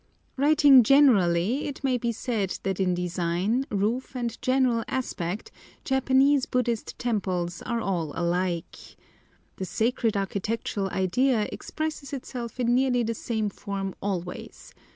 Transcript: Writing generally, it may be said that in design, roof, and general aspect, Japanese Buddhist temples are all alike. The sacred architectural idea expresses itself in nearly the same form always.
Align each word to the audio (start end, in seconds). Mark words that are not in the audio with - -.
Writing 0.35 0.81
generally, 0.81 1.65
it 1.67 1.83
may 1.83 1.95
be 1.95 2.11
said 2.11 2.57
that 2.63 2.79
in 2.79 2.95
design, 2.95 3.67
roof, 3.69 4.15
and 4.15 4.41
general 4.41 4.83
aspect, 4.87 5.51
Japanese 5.85 6.47
Buddhist 6.47 6.97
temples 6.97 7.61
are 7.67 7.79
all 7.81 8.11
alike. 8.15 8.95
The 9.57 9.65
sacred 9.65 10.17
architectural 10.17 10.89
idea 10.89 11.47
expresses 11.51 12.13
itself 12.13 12.59
in 12.59 12.73
nearly 12.73 13.03
the 13.03 13.13
same 13.13 13.49
form 13.51 13.93
always. 14.01 14.73